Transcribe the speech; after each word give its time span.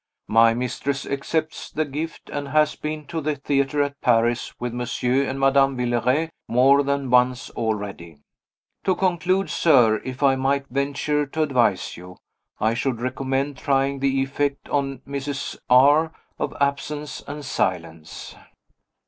My 0.29 0.55
mistress 0.55 1.05
accepts 1.05 1.69
the 1.69 1.85
gift, 1.85 2.31
and 2.31 2.47
has 2.47 2.75
been 2.75 3.05
to 3.05 3.21
the 3.21 3.35
theater 3.35 3.83
at 3.83 4.01
Paris, 4.01 4.51
with 4.59 4.73
Monsieur 4.73 5.25
and 5.29 5.39
Madame 5.39 5.77
Villeray 5.77 6.31
more 6.47 6.81
than 6.81 7.11
once 7.11 7.51
already. 7.51 8.17
To 8.85 8.95
conclude, 8.95 9.51
sir, 9.51 10.01
if 10.03 10.23
I 10.23 10.35
might 10.35 10.65
venture 10.69 11.27
to 11.27 11.43
advise 11.43 11.97
you, 11.97 12.17
I 12.59 12.73
should 12.73 12.99
recommend 12.99 13.59
trying 13.59 13.99
the 13.99 14.21
effect 14.23 14.67
on 14.69 15.01
Mrs. 15.07 15.57
R. 15.69 16.11
of 16.39 16.57
absence 16.59 17.21
and 17.27 17.45
silence." 17.45 18.33